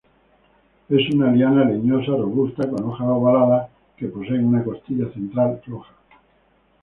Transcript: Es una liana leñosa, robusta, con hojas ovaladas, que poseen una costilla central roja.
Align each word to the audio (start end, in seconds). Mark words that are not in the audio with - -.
Es 0.89 1.13
una 1.13 1.31
liana 1.31 1.63
leñosa, 1.63 2.13
robusta, 2.13 2.67
con 2.67 2.85
hojas 2.85 3.07
ovaladas, 3.07 3.69
que 3.95 4.07
poseen 4.07 4.45
una 4.47 4.63
costilla 4.63 5.13
central 5.13 5.61
roja. 5.67 5.93